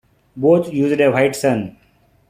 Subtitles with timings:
[0.35, 1.77] Both used a white sun.